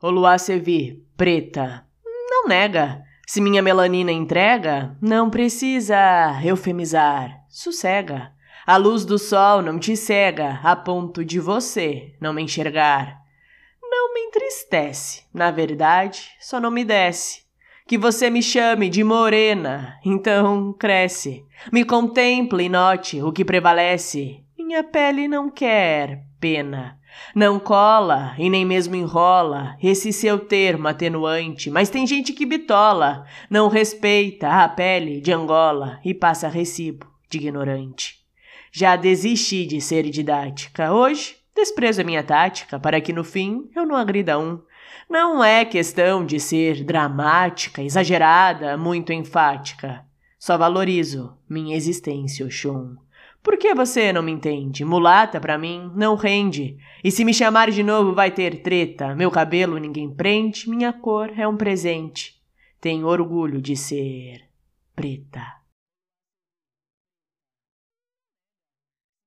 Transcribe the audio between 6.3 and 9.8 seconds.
eufemizar, sossega. A luz do sol não